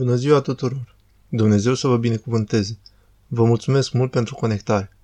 Bună 0.00 0.14
ziua 0.14 0.40
tuturor! 0.40 0.94
Dumnezeu 1.28 1.74
să 1.74 1.86
vă 1.86 1.96
binecuvânteze! 1.96 2.78
Vă 3.26 3.44
mulțumesc 3.44 3.92
mult 3.92 4.10
pentru 4.10 4.34
conectare. 4.34 4.96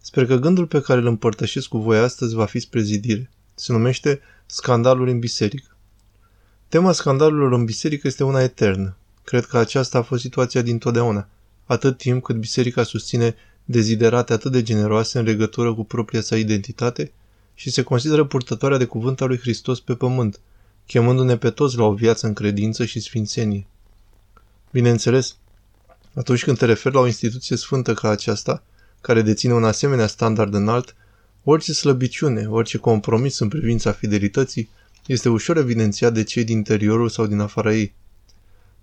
Sper 0.00 0.26
că 0.26 0.36
gândul 0.36 0.66
pe 0.66 0.80
care 0.80 1.00
îl 1.00 1.06
împărtășesc 1.06 1.68
cu 1.68 1.78
voi 1.78 1.98
astăzi 1.98 2.34
va 2.34 2.44
fi 2.44 2.58
spre 2.58 2.80
zidire. 2.80 3.30
Se 3.54 3.72
numește 3.72 4.20
Scandalul 4.46 5.08
în 5.08 5.18
biserică. 5.18 5.76
Tema 6.68 6.92
scandalurilor 6.92 7.52
în 7.52 7.64
biserică 7.64 8.06
este 8.06 8.24
una 8.24 8.42
eternă. 8.42 8.96
Cred 9.24 9.44
că 9.44 9.58
aceasta 9.58 9.98
a 9.98 10.02
fost 10.02 10.22
situația 10.22 10.62
din 10.62 10.78
totdeauna, 10.78 11.28
atât 11.64 11.96
timp 11.96 12.22
cât 12.22 12.36
biserica 12.36 12.82
susține 12.82 13.34
deziderate 13.64 14.32
atât 14.32 14.52
de 14.52 14.62
generoase 14.62 15.18
în 15.18 15.24
legătură 15.24 15.74
cu 15.74 15.84
propria 15.84 16.20
sa 16.20 16.36
identitate 16.36 17.12
și 17.54 17.70
se 17.70 17.82
consideră 17.82 18.24
purtătoarea 18.24 18.78
de 18.78 18.84
cuvânt 18.84 19.20
al 19.20 19.28
lui 19.28 19.38
Hristos 19.38 19.80
pe 19.80 19.94
pământ, 19.94 20.40
chemându-ne 20.86 21.36
pe 21.36 21.50
toți 21.50 21.76
la 21.76 21.84
o 21.84 21.92
viață 21.92 22.26
în 22.26 22.32
credință 22.32 22.84
și 22.84 23.00
sfințenie. 23.00 23.66
Bineînțeles, 24.70 25.36
atunci 26.14 26.44
când 26.44 26.58
te 26.58 26.64
referi 26.64 26.94
la 26.94 27.00
o 27.00 27.06
instituție 27.06 27.56
sfântă 27.56 27.94
ca 27.94 28.08
aceasta, 28.08 28.62
care 29.00 29.22
deține 29.22 29.52
un 29.52 29.64
asemenea 29.64 30.06
standard 30.06 30.54
înalt, 30.54 30.96
orice 31.44 31.72
slăbiciune, 31.72 32.46
orice 32.48 32.78
compromis 32.78 33.38
în 33.38 33.48
privința 33.48 33.92
fidelității 33.92 34.68
este 35.06 35.28
ușor 35.28 35.56
evidențiat 35.56 36.12
de 36.12 36.22
cei 36.22 36.44
din 36.44 36.56
interiorul 36.56 37.08
sau 37.08 37.26
din 37.26 37.40
afara 37.40 37.74
ei. 37.74 37.94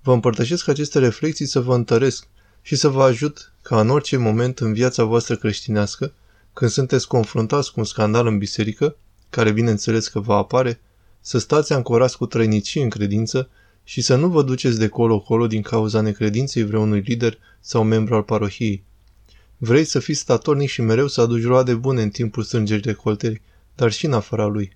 Vă 0.01 0.13
împărtășesc 0.13 0.67
aceste 0.67 0.99
reflexii 0.99 1.45
să 1.45 1.59
vă 1.59 1.75
întăresc 1.75 2.27
și 2.61 2.75
să 2.75 2.87
vă 2.87 3.03
ajut 3.03 3.51
ca 3.61 3.79
în 3.79 3.89
orice 3.89 4.17
moment 4.17 4.59
în 4.59 4.73
viața 4.73 5.03
voastră 5.03 5.35
creștinească, 5.35 6.13
când 6.53 6.71
sunteți 6.71 7.07
confruntați 7.07 7.71
cu 7.71 7.79
un 7.79 7.85
scandal 7.85 8.27
în 8.27 8.37
biserică, 8.37 8.95
care 9.29 9.51
bineînțeles 9.51 10.07
că 10.07 10.19
va 10.19 10.35
apare, 10.35 10.79
să 11.21 11.37
stați 11.37 11.73
ancorați 11.73 12.17
cu 12.17 12.25
trăinicie 12.25 12.83
în 12.83 12.89
credință 12.89 13.49
și 13.87 14.01
să 14.01 14.15
nu 14.15 14.27
vă 14.27 14.43
duceți 14.43 14.79
de 14.79 14.87
colo-colo 14.87 15.47
din 15.47 15.61
cauza 15.61 16.01
necredinței 16.01 16.63
vreunui 16.63 16.99
lider 16.99 17.37
sau 17.59 17.83
membru 17.83 18.15
al 18.15 18.23
parohiei. 18.23 18.83
Vrei 19.57 19.83
să 19.83 19.99
fii 19.99 20.13
statornic 20.13 20.69
și 20.69 20.81
mereu 20.81 21.07
să 21.07 21.21
aduci 21.21 21.43
roade 21.43 21.73
bune 21.73 22.01
în 22.01 22.09
timpul 22.09 22.43
strângerii 22.43 22.83
recoltării, 22.83 23.41
dar 23.75 23.91
și 23.91 24.05
în 24.05 24.13
afara 24.13 24.45
lui. 24.45 24.75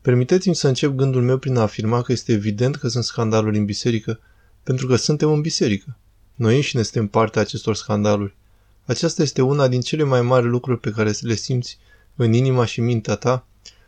Permiteți-mi 0.00 0.54
să 0.54 0.68
încep 0.68 0.90
gândul 0.90 1.22
meu 1.22 1.38
prin 1.38 1.56
a 1.56 1.60
afirma 1.60 2.02
că 2.02 2.12
este 2.12 2.32
evident 2.32 2.76
că 2.76 2.88
sunt 2.88 3.04
scandaluri 3.04 3.58
în 3.58 3.64
biserică, 3.64 4.20
pentru 4.62 4.86
că 4.86 4.96
suntem 4.96 5.32
în 5.32 5.40
biserică. 5.40 5.96
Noi 6.34 6.54
înșine 6.54 6.82
suntem 6.82 7.06
partea 7.06 7.40
acestor 7.40 7.74
scandaluri. 7.74 8.36
Aceasta 8.84 9.22
este 9.22 9.42
una 9.42 9.68
din 9.68 9.80
cele 9.80 10.02
mai 10.02 10.22
mari 10.22 10.46
lucruri 10.46 10.80
pe 10.80 10.90
care 10.90 11.12
le 11.20 11.34
simți 11.34 11.78
în 12.16 12.32
inima 12.32 12.64
și 12.64 12.80
mintea 12.80 13.14
ta 13.14 13.46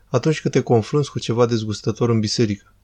atunci 0.09 0.41
când 0.41 0.55
te 0.55 0.61
confrunți 0.61 1.11
cu 1.11 1.19
ceva 1.19 1.47
dezgustător 1.47 2.09
în 2.09 2.21
biserică. 2.21 2.75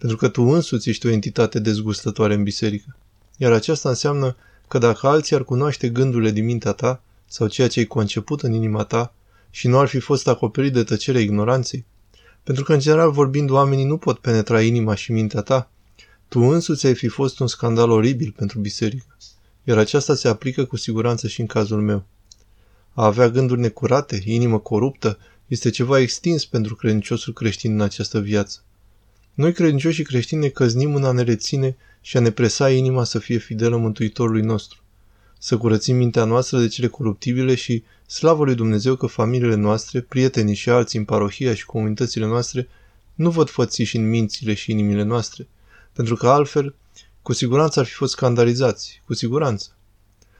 Pentru 0.00 0.18
că 0.18 0.28
tu 0.28 0.42
însuți 0.42 0.88
ești 0.88 1.06
o 1.06 1.10
entitate 1.10 1.58
dezgustătoare 1.58 2.34
în 2.34 2.42
biserică. 2.42 2.96
Iar 3.36 3.52
aceasta 3.52 3.88
înseamnă 3.88 4.36
că 4.68 4.78
dacă 4.78 5.06
alții 5.06 5.36
ar 5.36 5.44
cunoaște 5.44 5.88
gândurile 5.88 6.30
din 6.30 6.44
mintea 6.44 6.72
ta 6.72 7.02
sau 7.26 7.46
ceea 7.46 7.68
ce 7.68 7.78
ai 7.78 7.84
conceput 7.84 8.42
în 8.42 8.52
inima 8.52 8.84
ta 8.84 9.14
și 9.50 9.68
nu 9.68 9.78
ar 9.78 9.88
fi 9.88 9.98
fost 9.98 10.28
acoperit 10.28 10.72
de 10.72 10.84
tăcerea 10.84 11.20
ignoranței, 11.20 11.84
pentru 12.42 12.64
că 12.64 12.72
în 12.72 12.78
general 12.78 13.10
vorbind 13.10 13.50
oamenii 13.50 13.84
nu 13.84 13.96
pot 13.96 14.18
penetra 14.18 14.62
inima 14.62 14.94
și 14.94 15.12
mintea 15.12 15.40
ta, 15.40 15.70
tu 16.28 16.40
însuți 16.40 16.86
ai 16.86 16.94
fi 16.94 17.08
fost 17.08 17.38
un 17.38 17.46
scandal 17.46 17.90
oribil 17.90 18.34
pentru 18.36 18.58
biserică, 18.58 19.16
iar 19.64 19.78
aceasta 19.78 20.14
se 20.14 20.28
aplică 20.28 20.64
cu 20.64 20.76
siguranță 20.76 21.28
și 21.28 21.40
în 21.40 21.46
cazul 21.46 21.80
meu. 21.80 22.04
A 22.92 23.04
avea 23.04 23.28
gânduri 23.28 23.60
necurate, 23.60 24.22
inimă 24.24 24.58
coruptă, 24.58 25.18
este 25.46 25.70
ceva 25.70 25.98
extins 25.98 26.44
pentru 26.44 26.74
credinciosul 26.74 27.32
creștin 27.32 27.72
în 27.72 27.80
această 27.80 28.20
viață. 28.20 28.64
Noi 29.34 29.52
credincioși 29.52 30.02
creștini 30.02 30.40
ne 30.40 30.48
căznim 30.48 30.94
în 30.94 31.04
a 31.04 31.12
ne 31.12 31.22
reține 31.22 31.76
și 32.00 32.16
a 32.16 32.20
ne 32.20 32.30
presa 32.30 32.70
inima 32.70 33.04
să 33.04 33.18
fie 33.18 33.38
fidelă 33.38 33.76
Mântuitorului 33.76 34.42
nostru. 34.42 34.78
Să 35.38 35.56
curățim 35.56 35.96
mintea 35.96 36.24
noastră 36.24 36.58
de 36.58 36.68
cele 36.68 36.86
coruptibile 36.86 37.54
și 37.54 37.82
slavă 38.06 38.44
lui 38.44 38.54
Dumnezeu 38.54 38.96
că 38.96 39.06
familiile 39.06 39.54
noastre, 39.54 40.00
prietenii 40.00 40.54
și 40.54 40.70
alții 40.70 40.98
în 40.98 41.04
parohia 41.04 41.54
și 41.54 41.66
comunitățile 41.66 42.26
noastre 42.26 42.68
nu 43.14 43.30
văd 43.30 43.50
fățiși 43.50 43.96
în 43.96 44.08
mințile 44.08 44.54
și 44.54 44.70
inimile 44.70 45.02
noastre, 45.02 45.48
pentru 45.92 46.16
că 46.16 46.28
altfel, 46.28 46.74
cu 47.22 47.32
siguranță 47.32 47.80
ar 47.80 47.86
fi 47.86 47.92
fost 47.92 48.12
scandalizați, 48.12 49.02
cu 49.06 49.14
siguranță. 49.14 49.68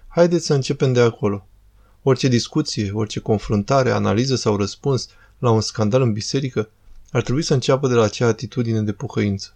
Haideți 0.09 0.47
să 0.47 0.55
începem 0.55 0.93
de 0.93 1.01
acolo. 1.01 1.47
Orice 2.03 2.29
discuție, 2.29 2.91
orice 2.93 3.21
confruntare, 3.21 3.91
analiză 3.91 4.35
sau 4.35 4.57
răspuns 4.57 5.09
la 5.39 5.51
un 5.51 5.61
scandal 5.61 6.03
în 6.03 6.13
biserică 6.13 6.71
ar 7.11 7.23
trebui 7.23 7.43
să 7.43 7.55
înceapă 7.55 7.89
de 7.89 7.95
la 7.95 8.05
acea 8.05 8.27
atitudine 8.27 8.83
de 8.83 8.93
pocăință. 8.93 9.55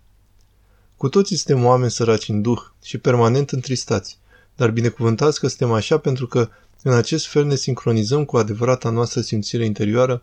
Cu 0.97 1.09
toții 1.09 1.37
suntem 1.37 1.65
oameni 1.65 1.91
săraci 1.91 2.28
în 2.28 2.42
duh 2.42 2.60
și 2.82 2.98
permanent 2.98 3.50
întristați, 3.50 4.19
dar 4.56 4.70
binecuvântați 4.70 5.41
că 5.41 5.48
suntem 5.48 5.72
așa 5.72 5.98
pentru 5.98 6.26
că 6.26 6.48
în 6.82 6.93
acest 6.93 7.26
fel 7.26 7.44
ne 7.44 7.54
sincronizăm 7.54 8.25
cu 8.25 8.37
adevărata 8.37 8.91
noastră 8.91 9.20
simțire 9.20 9.64
interioară 9.64 10.22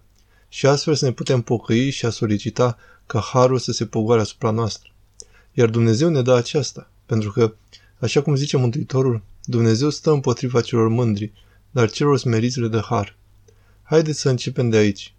și 0.49 0.65
astfel 0.65 0.95
să 0.95 1.05
ne 1.05 1.11
putem 1.11 1.41
pocăi 1.41 1.89
și 1.89 2.05
a 2.05 2.09
solicita 2.09 2.77
ca 3.05 3.19
harul 3.19 3.57
să 3.57 3.71
se 3.71 3.85
pogoare 3.85 4.21
asupra 4.21 4.51
noastră. 4.51 4.89
Iar 5.53 5.69
Dumnezeu 5.69 6.09
ne 6.09 6.21
dă 6.21 6.33
aceasta, 6.33 6.89
pentru 7.05 7.31
că, 7.31 7.53
așa 7.99 8.21
cum 8.21 8.35
zice 8.35 8.57
Mântuitorul, 8.57 9.21
Dumnezeu 9.43 9.89
stă 9.89 10.11
împotriva 10.11 10.61
celor 10.61 10.87
mândri, 10.87 11.31
dar 11.71 11.89
celor 11.89 12.17
smeriți 12.17 12.59
le 12.59 12.67
dă 12.67 12.79
har. 12.79 13.17
Haideți 13.83 14.19
să 14.19 14.29
începem 14.29 14.69
de 14.69 14.77
aici. 14.77 15.13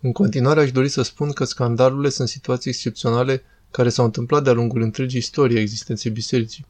În 0.00 0.12
continuare 0.12 0.60
aș 0.60 0.72
dori 0.72 0.88
să 0.88 1.02
spun 1.02 1.32
că 1.32 1.44
scandalurile 1.44 2.08
sunt 2.08 2.28
situații 2.28 2.70
excepționale 2.70 3.42
care 3.70 3.88
s-au 3.88 4.04
întâmplat 4.04 4.44
de-a 4.44 4.52
lungul 4.52 4.80
întregii 4.80 5.18
istorii 5.18 5.56
a 5.56 5.60
existenței 5.60 6.10
bisericii. 6.10 6.66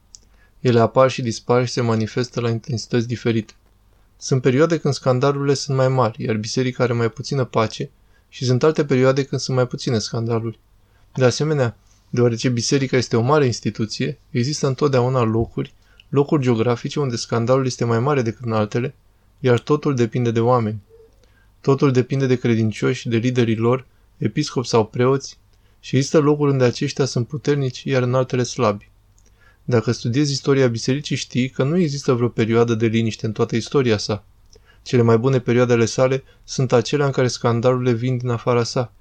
Ele 0.59 0.79
apar 0.79 1.09
și 1.09 1.21
dispar 1.21 1.65
și 1.65 1.71
se 1.71 1.81
manifestă 1.81 2.39
la 2.39 2.49
intensități 2.49 3.07
diferite. 3.07 3.53
Sunt 4.17 4.41
perioade 4.41 4.77
când 4.77 4.93
scandalurile 4.93 5.53
sunt 5.53 5.77
mai 5.77 5.87
mari, 5.87 6.23
iar 6.23 6.35
biserica 6.35 6.83
are 6.83 6.93
mai 6.93 7.09
puțină 7.09 7.45
pace 7.45 7.89
și 8.29 8.45
sunt 8.45 8.63
alte 8.63 8.85
perioade 8.85 9.23
când 9.23 9.41
sunt 9.41 9.55
mai 9.55 9.67
puține 9.67 9.99
scandaluri. 9.99 10.59
De 11.13 11.25
asemenea, 11.25 11.77
deoarece 12.09 12.49
biserica 12.49 12.97
este 12.97 13.17
o 13.17 13.21
mare 13.21 13.45
instituție, 13.45 14.19
există 14.29 14.67
întotdeauna 14.67 15.23
locuri, 15.23 15.73
locuri 16.09 16.43
geografice 16.43 16.99
unde 16.99 17.15
scandalul 17.15 17.65
este 17.65 17.85
mai 17.85 17.99
mare 17.99 18.21
decât 18.21 18.45
în 18.45 18.51
altele, 18.51 18.95
iar 19.39 19.59
totul 19.59 19.95
depinde 19.95 20.31
de 20.31 20.39
oameni. 20.39 20.81
Totul 21.61 21.91
depinde 21.91 22.25
de 22.25 22.35
credincioși, 22.35 23.09
de 23.09 23.17
liderii 23.17 23.55
lor, 23.55 23.85
episcopi 24.17 24.67
sau 24.67 24.85
preoți, 24.85 25.37
și 25.79 25.95
există 25.95 26.19
locuri 26.19 26.51
unde 26.51 26.63
aceștia 26.63 27.05
sunt 27.05 27.27
puternici, 27.27 27.83
iar 27.83 28.01
în 28.01 28.13
altele 28.13 28.43
slabi. 28.43 28.89
Dacă 29.63 29.91
studiezi 29.91 30.31
istoria 30.31 30.67
bisericii, 30.67 31.15
știi 31.15 31.49
că 31.49 31.63
nu 31.63 31.77
există 31.77 32.13
vreo 32.13 32.27
perioadă 32.27 32.73
de 32.73 32.85
liniște 32.85 33.25
în 33.25 33.31
toată 33.31 33.55
istoria 33.55 33.97
sa. 33.97 34.23
Cele 34.83 35.01
mai 35.01 35.17
bune 35.17 35.39
perioade 35.39 35.73
ale 35.73 35.85
sale 35.85 36.23
sunt 36.43 36.71
acelea 36.71 37.05
în 37.05 37.11
care 37.11 37.27
scandalurile 37.27 37.91
vin 37.91 38.17
din 38.17 38.29
afara 38.29 38.63
sa, 38.63 38.93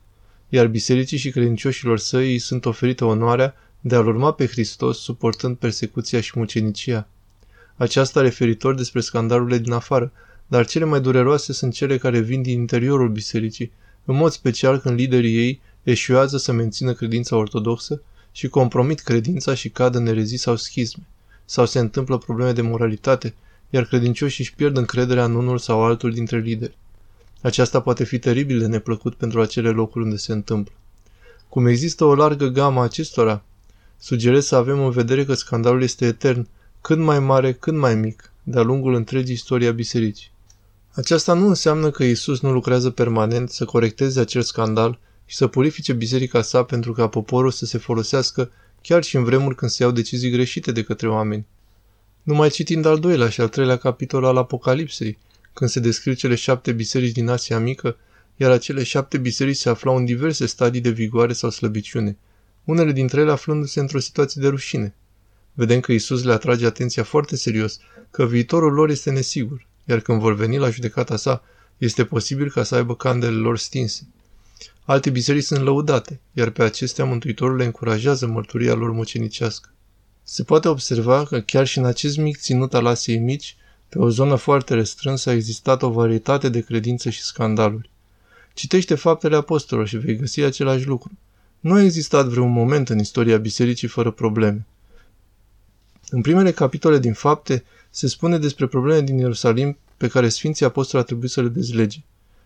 iar 0.49 0.67
bisericii 0.67 1.19
și 1.19 1.31
credincioșilor 1.31 1.99
săi 1.99 2.31
îi 2.31 2.39
sunt 2.39 2.65
oferite 2.65 3.05
onoarea 3.05 3.55
de 3.81 3.95
a-L 3.95 4.07
urma 4.07 4.33
pe 4.33 4.47
Hristos 4.47 4.99
suportând 4.99 5.57
persecuția 5.57 6.21
și 6.21 6.33
mucenicia. 6.35 7.09
Aceasta 7.77 8.21
referitor 8.21 8.75
despre 8.75 9.01
scandalurile 9.01 9.59
din 9.59 9.73
afară, 9.73 10.13
dar 10.51 10.67
cele 10.67 10.85
mai 10.85 11.01
dureroase 11.01 11.53
sunt 11.53 11.73
cele 11.73 11.99
care 11.99 12.21
vin 12.21 12.43
din 12.43 12.59
interiorul 12.59 13.09
bisericii, 13.09 13.73
în 14.05 14.17
mod 14.17 14.33
special 14.33 14.79
când 14.79 14.99
liderii 14.99 15.37
ei 15.37 15.61
eșuează 15.83 16.37
să 16.37 16.53
mențină 16.53 16.93
credința 16.93 17.37
ortodoxă 17.37 18.03
și 18.33 18.49
compromit 18.49 19.01
credința 19.01 19.55
și 19.55 19.69
cad 19.69 19.95
în 19.95 20.07
erezii 20.07 20.37
sau 20.37 20.57
schisme, 20.57 21.07
sau 21.45 21.67
se 21.67 21.79
întâmplă 21.79 22.19
probleme 22.19 22.53
de 22.53 22.63
moralitate, 22.63 23.35
iar 23.71 23.85
credincioșii 23.85 24.45
își 24.45 24.55
pierd 24.55 24.77
încrederea 24.77 25.25
în 25.25 25.35
unul 25.35 25.59
sau 25.59 25.85
altul 25.85 26.13
dintre 26.13 26.39
lideri. 26.39 26.77
Aceasta 27.41 27.81
poate 27.81 28.05
fi 28.05 28.19
teribil 28.19 28.59
de 28.59 28.67
neplăcut 28.67 29.15
pentru 29.15 29.41
acele 29.41 29.69
locuri 29.69 30.05
unde 30.05 30.17
se 30.17 30.33
întâmplă. 30.33 30.73
Cum 31.49 31.67
există 31.67 32.05
o 32.05 32.15
largă 32.15 32.47
gamă 32.47 32.83
acestora, 32.83 33.43
sugerez 33.99 34.47
să 34.47 34.57
avem 34.57 34.81
în 34.81 34.91
vedere 34.91 35.25
că 35.25 35.35
scandalul 35.35 35.83
este 35.83 36.07
etern, 36.07 36.49
cât 36.81 36.99
mai 36.99 37.21
mare, 37.21 37.53
cât 37.53 37.75
mai 37.75 37.95
mic, 37.95 38.33
de-a 38.43 38.63
lungul 38.63 38.95
întregii 38.95 39.35
istorii 39.35 39.67
a 39.67 39.73
bisericii. 39.73 40.31
Aceasta 40.99 41.33
nu 41.33 41.47
înseamnă 41.47 41.91
că 41.91 42.05
Isus 42.05 42.41
nu 42.41 42.53
lucrează 42.53 42.91
permanent 42.91 43.51
să 43.51 43.65
corecteze 43.65 44.21
acel 44.21 44.43
scandal 44.43 44.99
și 45.27 45.37
să 45.37 45.47
purifice 45.47 45.93
biserica 45.93 46.43
sa 46.43 46.63
pentru 46.63 46.93
ca 46.93 47.09
poporul 47.09 47.51
să 47.51 47.67
se 47.67 47.79
folosească 47.79 48.51
chiar 48.83 49.03
și 49.03 49.17
în 49.17 49.25
vremuri 49.25 49.55
când 49.55 49.71
se 49.71 49.83
iau 49.83 49.93
decizii 49.93 50.31
greșite 50.31 50.73
de 50.73 50.83
către 50.83 51.09
oameni. 51.09 51.47
Numai 52.23 52.49
citind 52.49 52.85
al 52.85 52.99
doilea 52.99 53.29
și 53.29 53.41
al 53.41 53.49
treilea 53.49 53.77
capitol 53.77 54.25
al 54.25 54.37
Apocalipsei, 54.37 55.19
când 55.53 55.71
se 55.71 55.81
descriu 55.81 56.13
cele 56.13 56.35
șapte 56.35 56.73
biserici 56.73 57.15
din 57.15 57.29
Asia 57.29 57.59
Mică, 57.59 57.97
iar 58.37 58.51
acele 58.51 58.83
șapte 58.83 59.19
biserici 59.19 59.57
se 59.57 59.69
aflau 59.69 59.97
în 59.97 60.05
diverse 60.05 60.47
stadii 60.47 60.81
de 60.81 60.91
vigoare 60.91 61.33
sau 61.33 61.51
slăbiciune, 61.51 62.17
unele 62.65 62.93
dintre 62.93 63.21
ele 63.21 63.31
aflându-se 63.31 63.81
într-o 63.81 63.99
situație 63.99 64.43
de 64.43 64.49
rușine. 64.49 64.95
Vedem 65.55 65.81
că 65.81 65.93
Isus 65.93 66.23
le 66.23 66.33
atrage 66.33 66.67
atenția 66.67 67.03
foarte 67.03 67.37
serios, 67.37 67.79
că 68.11 68.27
viitorul 68.27 68.73
lor 68.73 68.91
este 68.91 69.11
nesigur, 69.11 69.68
iar 69.89 70.01
când 70.01 70.21
vor 70.21 70.35
veni 70.35 70.59
la 70.59 70.71
judecata 70.71 71.17
sa, 71.17 71.43
este 71.79 72.05
posibil 72.05 72.51
ca 72.51 72.63
să 72.63 72.75
aibă 72.75 72.95
candele 72.95 73.37
lor 73.37 73.59
stinse. 73.59 74.09
Alte 74.85 75.11
biserici 75.11 75.45
sunt 75.45 75.61
lăudate, 75.61 76.21
iar 76.33 76.51
pe 76.51 76.63
acestea 76.63 77.05
Mântuitorul 77.05 77.57
le 77.57 77.65
încurajează 77.65 78.27
mărturia 78.27 78.75
lor 78.75 78.91
mucenicească. 78.91 79.73
Se 80.23 80.43
poate 80.43 80.69
observa 80.69 81.25
că 81.25 81.41
chiar 81.41 81.67
și 81.67 81.79
în 81.79 81.85
acest 81.85 82.17
mic 82.17 82.39
ținut 82.39 82.75
al 82.75 82.87
Asiei 82.87 83.19
mici, 83.19 83.57
pe 83.89 83.99
o 83.99 84.09
zonă 84.11 84.35
foarte 84.35 84.75
restrânsă 84.75 85.31
a 85.31 85.33
existat 85.33 85.83
o 85.83 85.91
varietate 85.91 86.49
de 86.49 86.61
credințe 86.61 87.11
și 87.11 87.23
scandaluri. 87.23 87.91
Citește 88.55 88.95
faptele 88.95 89.37
apostolilor 89.37 89.89
și 89.89 89.97
vei 89.97 90.17
găsi 90.17 90.41
același 90.41 90.87
lucru. 90.87 91.11
Nu 91.61 91.75
a 91.75 91.83
existat 91.83 92.27
vreun 92.27 92.51
moment 92.51 92.89
în 92.89 92.99
istoria 92.99 93.37
bisericii 93.37 93.89
fără 93.89 94.11
probleme. 94.11 94.67
În 96.11 96.21
primele 96.21 96.53
capitole 96.53 96.99
din 96.99 97.13
fapte 97.13 97.65
se 97.91 98.09
spune 98.09 98.39
despre 98.39 98.67
probleme 98.67 99.01
din 99.01 99.19
Ierusalim 99.19 99.79
pe 99.97 100.09
care 100.09 100.29
Sfinții 100.29 100.65
Apostoli 100.65 101.03
a 101.03 101.07
trebuit 101.07 101.31
să 101.31 101.43
le 101.43 101.49
dezlege. 101.49 101.99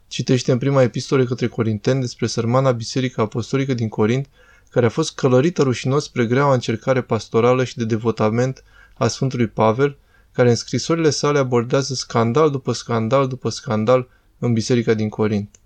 Citește 0.09 0.53
în 0.53 0.59
prima 0.59 0.83
epistole 0.83 1.25
către 1.25 1.47
Corinteni 1.47 2.01
despre 2.01 2.27
sărmana 2.27 2.73
biserică 2.73 3.21
apostolică 3.21 3.75
din 3.75 3.89
Corint, 3.89 4.29
care 4.71 4.87
a 4.87 4.89
fost 4.89 5.15
călărită 5.15 5.63
rușinos 5.63 6.05
spre 6.05 6.27
greaua 6.27 6.53
încercare 6.53 7.03
pastorală 7.03 7.65
și 7.65 7.77
de 7.77 7.85
devotament 7.85 8.65
a 8.95 9.09
Sfântului 9.09 9.47
Pavel, 9.47 9.97
care 10.33 10.49
în 10.49 10.55
scrisorile 10.55 11.11
sale 11.11 11.39
abordează 11.39 11.95
scandal 11.95 12.51
după 12.51 12.73
scandal 12.73 13.29
după 13.29 13.49
scandal 13.49 14.09
în 14.39 14.53
biserica 14.53 14.95
din 14.95 15.09
Corint. 15.09 15.57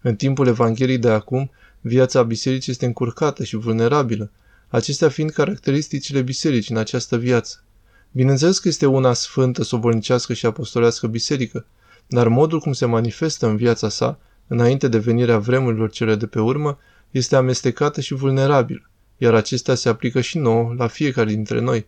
În 0.00 0.16
timpul 0.16 0.46
Evangheliei 0.46 0.98
de 0.98 1.10
acum, 1.10 1.50
viața 1.80 2.22
bisericii 2.22 2.72
este 2.72 2.86
încurcată 2.86 3.44
și 3.44 3.56
vulnerabilă, 3.56 4.30
acestea 4.68 5.08
fiind 5.08 5.30
caracteristicile 5.30 6.22
bisericii 6.22 6.74
în 6.74 6.80
această 6.80 7.16
viață. 7.16 7.64
Bineînțeles 8.12 8.58
că 8.58 8.68
este 8.68 8.86
una 8.86 9.12
sfântă, 9.12 9.62
sobornicească 9.62 10.32
și 10.32 10.46
apostolească 10.46 11.06
biserică, 11.06 11.66
dar 12.06 12.28
modul 12.28 12.60
cum 12.60 12.72
se 12.72 12.86
manifestă 12.86 13.46
în 13.46 13.56
viața 13.56 13.88
sa, 13.88 14.18
înainte 14.46 14.88
de 14.88 14.98
venirea 14.98 15.38
vremurilor 15.38 15.90
cele 15.90 16.14
de 16.14 16.26
pe 16.26 16.40
urmă, 16.40 16.78
este 17.10 17.36
amestecată 17.36 18.00
și 18.00 18.14
vulnerabilă, 18.14 18.90
iar 19.16 19.34
acestea 19.34 19.74
se 19.74 19.88
aplică 19.88 20.20
și 20.20 20.38
nouă, 20.38 20.74
la 20.78 20.86
fiecare 20.86 21.30
dintre 21.30 21.60
noi. 21.60 21.86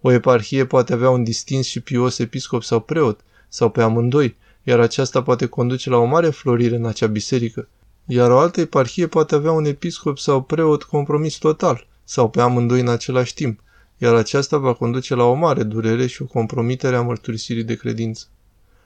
O 0.00 0.12
eparhie 0.12 0.66
poate 0.66 0.92
avea 0.92 1.10
un 1.10 1.24
distins 1.24 1.66
și 1.66 1.80
pios 1.80 2.18
episcop 2.18 2.62
sau 2.62 2.80
preot, 2.80 3.20
sau 3.48 3.70
pe 3.70 3.82
amândoi, 3.82 4.36
iar 4.62 4.80
aceasta 4.80 5.22
poate 5.22 5.46
conduce 5.46 5.90
la 5.90 5.96
o 5.96 6.04
mare 6.04 6.30
florire 6.30 6.76
în 6.76 6.86
acea 6.86 7.06
biserică, 7.06 7.68
iar 8.06 8.30
o 8.30 8.38
altă 8.38 8.60
eparhie 8.60 9.06
poate 9.06 9.34
avea 9.34 9.52
un 9.52 9.64
episcop 9.64 10.18
sau 10.18 10.42
preot 10.42 10.82
compromis 10.82 11.36
total, 11.36 11.86
sau 12.08 12.30
pe 12.30 12.40
amândoi 12.40 12.80
în 12.80 12.88
același 12.88 13.34
timp, 13.34 13.60
iar 13.98 14.14
aceasta 14.14 14.56
va 14.56 14.74
conduce 14.74 15.14
la 15.14 15.24
o 15.24 15.34
mare 15.34 15.62
durere 15.62 16.06
și 16.06 16.22
o 16.22 16.24
compromitere 16.24 16.96
a 16.96 17.02
mărturisirii 17.02 17.64
de 17.64 17.74
credință. 17.74 18.26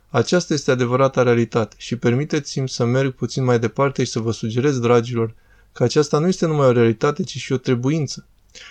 Aceasta 0.09 0.55
este 0.55 0.71
adevărata 0.71 1.23
realitate 1.23 1.75
și 1.79 1.97
permiteți-mi 1.97 2.69
să 2.69 2.85
merg 2.85 3.15
puțin 3.15 3.45
mai 3.45 3.59
departe 3.59 4.05
și 4.05 4.11
să 4.11 4.19
vă 4.19 4.33
sugerez, 4.33 4.79
dragilor, 4.79 5.35
că 5.73 5.83
aceasta 5.83 6.19
nu 6.19 6.27
este 6.27 6.47
numai 6.47 6.67
o 6.67 6.73
realitate, 6.73 7.23
ci 7.23 7.37
și 7.37 7.53
o 7.53 7.57
trebuință. 7.57 8.27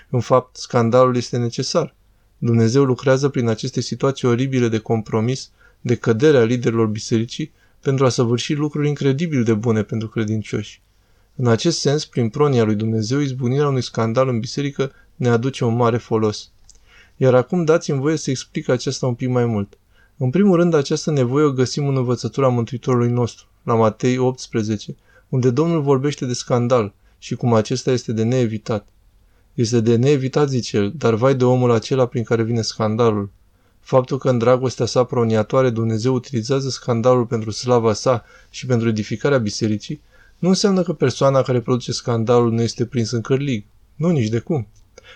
În 0.09 0.19
fapt, 0.19 0.55
scandalul 0.55 1.15
este 1.15 1.37
necesar. 1.37 1.95
Dumnezeu 2.37 2.83
lucrează 2.83 3.29
prin 3.29 3.47
aceste 3.47 3.81
situații 3.81 4.27
oribile 4.27 4.67
de 4.67 4.77
compromis, 4.77 5.51
de 5.81 5.95
cădere 5.95 6.37
a 6.37 6.43
liderilor 6.43 6.87
bisericii, 6.87 7.51
pentru 7.81 8.05
a 8.05 8.09
săvârși 8.09 8.53
lucruri 8.53 8.87
incredibil 8.87 9.43
de 9.43 9.53
bune 9.53 9.83
pentru 9.83 10.07
credincioși. 10.07 10.81
În 11.35 11.47
acest 11.47 11.79
sens, 11.79 12.05
prin 12.05 12.29
pronia 12.29 12.63
lui 12.63 12.75
Dumnezeu, 12.75 13.19
izbunirea 13.19 13.67
unui 13.67 13.81
scandal 13.81 14.27
în 14.27 14.39
biserică 14.39 14.91
ne 15.15 15.29
aduce 15.29 15.65
un 15.65 15.75
mare 15.75 15.97
folos. 15.97 16.49
Iar 17.17 17.33
acum 17.33 17.65
dați-mi 17.65 17.99
voie 17.99 18.15
să 18.15 18.29
explic 18.29 18.69
aceasta 18.69 19.07
un 19.07 19.13
pic 19.13 19.29
mai 19.29 19.45
mult. 19.45 19.77
În 20.17 20.29
primul 20.29 20.55
rând, 20.55 20.73
această 20.73 21.11
nevoie 21.11 21.45
o 21.45 21.51
găsim 21.51 21.87
în 21.87 21.95
învățătura 21.95 22.47
Mântuitorului 22.47 23.09
nostru, 23.09 23.45
la 23.63 23.75
Matei 23.75 24.17
18, 24.17 24.95
unde 25.29 25.49
Domnul 25.49 25.81
vorbește 25.81 26.25
de 26.25 26.33
scandal 26.33 26.93
și 27.17 27.35
cum 27.35 27.53
acesta 27.53 27.91
este 27.91 28.11
de 28.11 28.23
neevitat. 28.23 28.87
Este 29.53 29.79
de 29.79 29.95
neevitat, 29.95 30.49
zice 30.49 30.77
el, 30.77 30.93
dar 30.97 31.13
vai 31.13 31.35
de 31.35 31.45
omul 31.45 31.71
acela 31.71 32.05
prin 32.05 32.23
care 32.23 32.43
vine 32.43 32.61
scandalul. 32.61 33.29
Faptul 33.79 34.17
că 34.17 34.29
în 34.29 34.37
dragostea 34.37 34.85
sa 34.85 35.03
proniatoare 35.03 35.69
Dumnezeu 35.69 36.13
utilizează 36.13 36.69
scandalul 36.69 37.25
pentru 37.25 37.51
slava 37.51 37.93
sa 37.93 38.25
și 38.49 38.65
pentru 38.65 38.87
edificarea 38.87 39.37
bisericii, 39.37 40.01
nu 40.41 40.49
înseamnă 40.49 40.81
că 40.81 40.93
persoana 40.93 41.41
care 41.41 41.59
produce 41.59 41.91
scandalul 41.91 42.51
nu 42.51 42.61
este 42.61 42.85
prinsă 42.85 43.15
în 43.15 43.21
cărlig. 43.21 43.63
Nu, 43.95 44.09
nici 44.09 44.27
de 44.27 44.39
cum. 44.39 44.67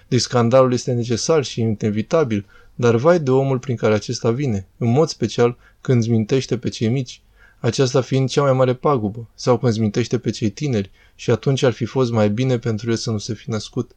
Deci 0.08 0.20
scandalul 0.20 0.74
este 0.74 0.92
necesar 0.92 1.44
și 1.44 1.62
inevitabil, 1.62 2.46
dar 2.76 2.96
vai 2.96 3.20
de 3.20 3.32
omul 3.32 3.60
prin 3.60 3.76
care 3.76 3.94
acesta 3.94 4.32
vine, 4.32 4.68
în 4.78 4.92
mod 4.92 5.08
special 5.08 5.58
când 5.82 6.00
îți 6.00 6.10
mintește 6.10 6.58
pe 6.58 6.70
cei 6.70 6.88
mici, 6.88 7.22
aceasta 7.60 8.02
fiind 8.02 8.30
cea 8.30 8.42
mai 8.42 8.54
mare 8.54 8.74
pagubă, 8.74 9.28
sau 9.36 9.58
când 9.58 9.72
îți 9.72 9.82
mintește 9.82 10.18
pe 10.18 10.30
cei 10.30 10.50
tineri 10.50 10.92
și 11.16 11.32
atunci 11.32 11.64
ar 11.64 11.72
fi 11.72 11.86
fost 11.86 12.12
mai 12.12 12.30
bine 12.30 12.58
pentru 12.58 12.90
el 12.90 12.96
să 12.96 13.12
nu 13.12 13.18
se 13.18 13.34
fi 13.34 13.50
născut. 13.50 13.92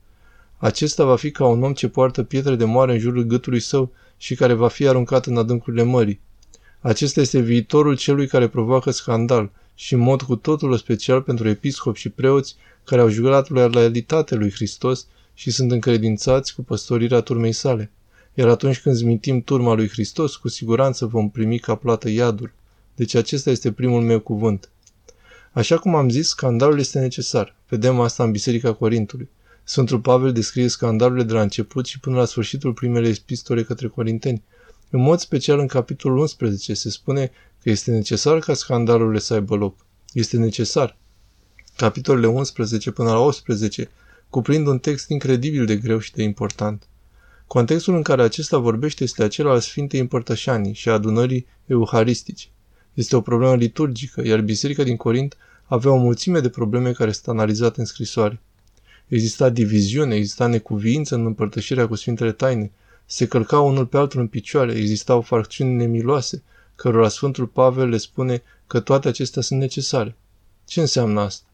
Acesta 0.57 1.05
va 1.05 1.17
fi 1.17 1.31
ca 1.31 1.47
un 1.47 1.63
om 1.63 1.73
ce 1.73 1.89
poartă 1.89 2.23
pietre 2.23 2.55
de 2.55 2.65
moare 2.65 2.93
în 2.93 2.99
jurul 2.99 3.23
gâtului 3.23 3.61
său 3.61 3.91
și 4.17 4.35
care 4.35 4.53
va 4.53 4.69
fi 4.69 4.89
aruncat 4.89 5.27
în 5.27 5.37
adâncurile 5.37 5.83
mării. 5.83 6.21
Acesta 6.81 7.21
este 7.21 7.41
viitorul 7.41 7.97
celui 7.97 8.27
care 8.27 8.49
provoacă 8.49 8.91
scandal 8.91 9.51
și 9.81 9.95
în 9.95 10.01
mod 10.01 10.23
cu 10.23 10.37
totul 10.37 10.77
special 10.77 11.23
pentru 11.23 11.49
episcopi 11.49 11.99
și 11.99 12.09
preoți 12.09 12.57
care 12.85 13.01
au 13.01 13.09
jurat 13.09 13.49
loialitate 13.49 14.35
lui 14.35 14.51
Hristos 14.51 15.07
și 15.35 15.51
sunt 15.51 15.71
încredințați 15.71 16.55
cu 16.55 16.63
păstorirea 16.63 17.21
turmei 17.21 17.53
sale. 17.53 17.91
Iar 18.35 18.49
atunci 18.49 18.81
când 18.81 18.95
zmintim 18.95 19.43
turma 19.43 19.75
lui 19.75 19.89
Hristos, 19.89 20.37
cu 20.37 20.49
siguranță 20.49 21.07
vom 21.07 21.31
primi 21.31 21.59
ca 21.59 21.75
plată 21.75 22.09
iadul. 22.09 22.53
Deci 22.95 23.15
acesta 23.15 23.51
este 23.51 23.73
primul 23.73 24.03
meu 24.03 24.21
cuvânt. 24.21 24.69
Așa 25.53 25.79
cum 25.79 25.95
am 25.95 26.09
zis, 26.09 26.29
scandalul 26.29 26.79
este 26.79 26.99
necesar. 26.99 27.55
Vedem 27.69 28.01
asta 28.01 28.25
în 28.25 28.31
Biserica 28.31 28.73
Corintului. 28.73 29.29
Sfântul 29.65 30.01
Pavel 30.01 30.33
descrie 30.33 30.69
scandalurile 30.69 31.25
de 31.25 31.33
la 31.33 31.43
început 31.43 31.87
și 31.87 32.01
până 32.01 32.17
la 32.17 32.25
sfârșitul 32.25 32.73
primele 32.73 33.09
epistole 33.09 33.63
către 33.63 33.89
Corinteni. 33.89 34.43
În 34.91 35.01
mod 35.01 35.19
special 35.19 35.59
în 35.59 35.67
capitolul 35.67 36.19
11 36.19 36.75
se 36.75 36.91
spune 36.91 37.31
că 37.63 37.71
este 37.71 37.91
necesar 37.91 38.39
ca 38.39 38.55
scandalurile 38.55 39.19
să 39.19 39.35
aibă 39.35 39.57
loc. 39.57 39.87
Este 40.13 40.37
necesar. 40.37 40.97
Capitolele 41.77 42.27
11 42.27 42.91
până 42.91 43.11
la 43.11 43.19
18 43.19 43.91
cuprind 44.31 44.67
un 44.67 44.79
text 44.79 45.09
incredibil 45.09 45.67
de 45.67 45.77
greu 45.77 45.99
și 45.99 46.13
de 46.13 46.23
important. 46.23 46.87
Contextul 47.47 47.95
în 47.95 48.03
care 48.03 48.23
acesta 48.23 48.59
vorbește 48.59 49.05
este 49.05 49.23
acela 49.23 49.51
al 49.51 49.61
Sfintei 49.61 50.01
Împărtășanii 50.01 50.75
și 50.75 50.89
a 50.89 50.93
adunării 50.93 51.47
euharistice. 51.67 52.47
Este 52.95 53.17
o 53.17 53.21
problemă 53.21 53.55
liturgică, 53.55 54.27
iar 54.27 54.41
biserica 54.41 54.83
din 54.83 54.97
Corint 54.97 55.37
avea 55.65 55.91
o 55.91 55.97
mulțime 55.97 56.41
de 56.41 56.49
probleme 56.49 56.93
care 56.93 57.13
sunt 57.13 57.27
analizate 57.27 57.81
în 57.81 57.87
scrisoare. 57.87 58.41
Exista 59.07 59.49
diviziune, 59.49 60.15
exista 60.15 60.47
necuviință 60.47 61.15
în 61.15 61.27
împărtășirea 61.27 61.89
cu 61.89 61.95
Sfintele 61.95 62.33
Taine, 62.33 62.73
se 63.07 63.27
călcau 63.27 63.69
unul 63.69 63.87
pe 63.87 63.97
altul 63.97 64.21
în 64.21 64.27
picioare, 64.27 64.73
existau 64.73 65.21
facțiuni 65.21 65.75
nemiloase, 65.75 66.43
cărora 66.79 67.09
Sfântul 67.09 67.47
Pavel 67.47 67.89
le 67.89 67.97
spune 67.97 68.43
că 68.67 68.81
toate 68.81 69.09
acestea 69.09 69.43
sunt 69.43 69.61
necesare. 69.61 70.17
Ce 70.65 70.81
înseamnă 70.81 71.21
asta? 71.21 71.47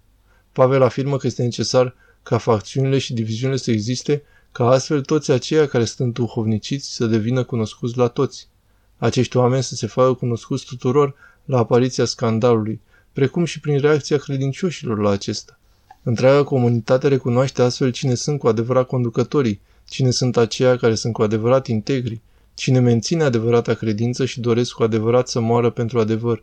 Pavel 0.52 0.82
afirmă 0.82 1.16
că 1.16 1.26
este 1.26 1.42
necesar 1.42 1.94
ca 2.22 2.38
facțiunile 2.38 2.98
și 2.98 3.12
diviziunile 3.12 3.58
să 3.58 3.70
existe, 3.70 4.22
ca 4.52 4.68
astfel 4.68 5.00
toți 5.00 5.30
aceia 5.30 5.66
care 5.66 5.84
sunt 5.84 6.14
duhovniciți 6.14 6.94
să 6.94 7.06
devină 7.06 7.44
cunoscuți 7.44 7.96
la 7.96 8.08
toți. 8.08 8.48
Acești 8.96 9.36
oameni 9.36 9.62
să 9.62 9.74
se 9.74 9.86
facă 9.86 10.12
cunoscuți 10.12 10.64
tuturor 10.64 11.14
la 11.44 11.58
apariția 11.58 12.04
scandalului, 12.04 12.80
precum 13.12 13.44
și 13.44 13.60
prin 13.60 13.78
reacția 13.78 14.16
credincioșilor 14.16 14.98
la 14.98 15.10
acesta. 15.10 15.58
Întreaga 16.02 16.44
comunitate 16.44 17.08
recunoaște 17.08 17.62
astfel 17.62 17.90
cine 17.90 18.14
sunt 18.14 18.38
cu 18.38 18.48
adevărat 18.48 18.86
conducătorii, 18.86 19.60
cine 19.88 20.10
sunt 20.10 20.36
aceia 20.36 20.76
care 20.76 20.94
sunt 20.94 21.12
cu 21.12 21.22
adevărat 21.22 21.66
integri, 21.66 22.20
cine 22.54 22.78
menține 22.78 23.23
adevărata 23.23 23.75
credință 23.75 24.25
și 24.25 24.40
doresc 24.40 24.73
cu 24.73 24.82
adevărat 24.82 25.28
să 25.28 25.40
moară 25.40 25.70
pentru 25.70 25.99
adevăr. 25.99 26.42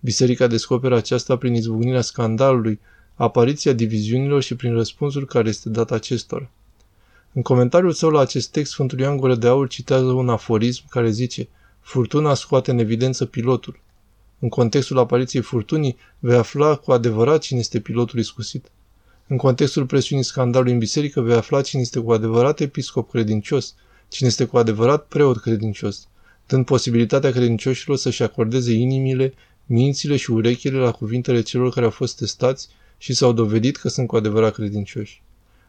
Biserica 0.00 0.46
descoperă 0.46 0.96
aceasta 0.96 1.36
prin 1.36 1.54
izbucnirea 1.54 2.00
scandalului, 2.00 2.80
apariția 3.14 3.72
diviziunilor 3.72 4.42
și 4.42 4.56
prin 4.56 4.74
răspunsul 4.74 5.26
care 5.26 5.48
este 5.48 5.68
dat 5.68 5.90
acestora. 5.90 6.50
În 7.32 7.42
comentariul 7.42 7.92
său 7.92 8.10
la 8.10 8.20
acest 8.20 8.50
text, 8.50 8.72
Sfântul 8.72 8.98
Ioan 8.98 9.16
Gură 9.16 9.34
de 9.34 9.46
Aur 9.46 9.68
citează 9.68 10.04
un 10.04 10.28
aforism 10.28 10.88
care 10.88 11.10
zice 11.10 11.48
Furtuna 11.80 12.34
scoate 12.34 12.70
în 12.70 12.78
evidență 12.78 13.26
pilotul. 13.26 13.80
În 14.38 14.48
contextul 14.48 14.98
apariției 14.98 15.42
furtunii, 15.42 15.96
vei 16.18 16.36
afla 16.36 16.76
cu 16.76 16.92
adevărat 16.92 17.40
cine 17.40 17.58
este 17.58 17.80
pilotul 17.80 18.18
iscusit. 18.18 18.70
În 19.26 19.36
contextul 19.36 19.86
presiunii 19.86 20.24
scandalului 20.24 20.72
în 20.72 20.78
biserică, 20.78 21.20
vei 21.20 21.36
afla 21.36 21.60
cine 21.60 21.82
este 21.82 22.00
cu 22.00 22.12
adevărat 22.12 22.60
episcop 22.60 23.10
credincios, 23.10 23.74
cine 24.12 24.28
este 24.28 24.44
cu 24.44 24.56
adevărat 24.56 25.06
preot 25.06 25.40
credincios, 25.40 26.08
dând 26.46 26.64
posibilitatea 26.64 27.30
credincioșilor 27.30 27.96
să-și 27.96 28.22
acordeze 28.22 28.72
inimile, 28.72 29.34
mințile 29.66 30.16
și 30.16 30.30
urechile 30.30 30.78
la 30.78 30.90
cuvintele 30.90 31.40
celor 31.40 31.72
care 31.72 31.84
au 31.84 31.90
fost 31.90 32.16
testați 32.16 32.68
și 32.98 33.14
s-au 33.14 33.32
dovedit 33.32 33.76
că 33.76 33.88
sunt 33.88 34.06
cu 34.06 34.16
adevărat 34.16 34.54
credincioși. 34.54 35.22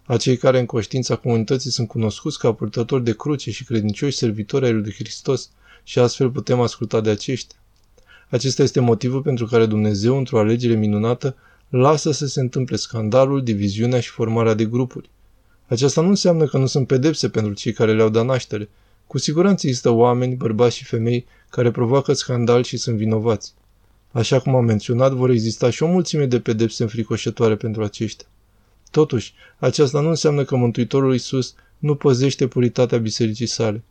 Acei 0.06 0.38
care 0.38 0.60
în 0.60 0.66
conștiința 0.66 1.16
comunității 1.16 1.72
sunt 1.72 1.88
cunoscuți 1.88 2.40
ca 2.40 2.54
purtători 2.54 3.04
de 3.04 3.16
cruce 3.16 3.52
și 3.52 3.64
credincioși 3.64 4.18
servitori 4.18 4.66
ai 4.66 4.74
lui 4.74 4.94
Hristos 4.94 5.50
și 5.84 6.00
astfel 6.00 6.30
putem 6.30 6.60
asculta 6.60 7.02
de 7.02 7.10
aceștia. 7.10 7.58
Acesta 8.30 8.64
este 8.64 8.80
motivul 8.80 9.22
pentru 9.22 9.46
care 9.46 9.66
Dumnezeu, 9.66 10.18
într-o 10.18 10.40
alegere 10.40 10.76
minunată, 10.76 11.36
lasă 11.70 12.12
să 12.12 12.28
se 12.28 12.40
întâmple 12.40 12.76
scandalul, 12.76 13.44
diviziunea 13.44 14.00
și 14.00 14.10
formarea 14.10 14.54
de 14.54 14.66
grupuri. 14.66 15.10
Aceasta 15.74 16.02
nu 16.02 16.08
înseamnă 16.08 16.46
că 16.46 16.58
nu 16.58 16.66
sunt 16.66 16.88
pedepse 16.88 17.30
pentru 17.30 17.54
cei 17.54 17.74
care 17.74 17.94
le-au 17.94 18.10
dat 18.10 18.26
naștere. 18.26 18.70
Cu 19.08 19.18
siguranță 19.18 19.68
există 19.68 19.90
oameni, 19.90 20.36
bărbați 20.36 20.76
și 20.76 20.84
femei, 20.84 21.26
care 21.50 21.72
provoacă 21.72 22.14
scandal 22.14 22.64
și 22.64 22.78
sunt 22.78 22.96
vinovați. 22.96 23.54
Așa 24.12 24.40
cum 24.40 24.56
am 24.56 24.66
menționat, 24.66 25.12
vor 25.12 25.30
exista 25.30 25.70
și 25.70 25.84
o 25.84 25.88
mulțime 25.88 26.26
de 26.26 26.40
pedepse 26.40 26.84
înfricoșătoare 26.84 27.56
pentru 27.56 27.84
aceștia. 27.84 28.28
Totuși, 28.92 29.34
aceasta 29.58 30.00
nu 30.00 30.10
înseamnă 30.10 30.44
că 30.44 30.56
Mântuitorul 30.56 31.12
Iisus 31.12 31.56
nu 31.78 31.96
păzește 31.96 32.48
puritatea 32.48 32.98
bisericii 32.98 33.46
sale. 33.46 33.84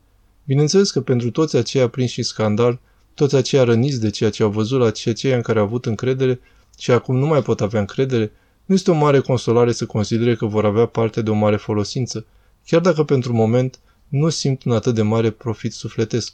Bineînțeles 0.45 0.91
că 0.91 1.01
pentru 1.01 1.31
toți 1.31 1.57
aceia 1.57 1.89
prinși 1.89 2.19
în 2.19 2.25
scandal, 2.25 2.81
toți 3.15 3.35
aceia 3.35 3.65
răniți 3.65 4.01
de 4.01 4.11
ceea 4.11 4.31
ce 4.31 4.43
au 4.43 4.51
văzut 4.51 4.81
la 4.81 4.87
aceia 4.87 5.37
în 5.37 5.43
care 5.43 5.59
au 5.59 5.65
avut 5.65 5.87
încredere 5.87 6.41
și 6.79 6.91
acum 6.91 7.17
nu 7.17 7.27
mai 7.27 7.43
pot 7.43 7.61
avea 7.61 7.81
încredere, 7.81 8.33
nu 8.65 8.75
este 8.75 8.91
o 8.91 8.95
mare 8.95 9.21
consolare 9.21 9.73
să 9.73 9.87
considere 9.87 10.37
că 10.37 10.47
vor 10.47 10.65
avea 10.65 10.87
parte 10.87 11.23
de 11.23 11.31
o 11.31 11.35
mare 11.35 11.57
folosință, 11.57 12.27
chiar 12.67 12.81
dacă 12.81 13.05
pentru 13.05 13.33
moment 13.33 13.79
nu 14.09 14.29
simt 14.29 14.63
un 14.65 14.73
atât 14.73 14.95
de 14.95 15.03
mare 15.03 15.31
profit 15.31 15.73
sufletesc. 15.73 16.33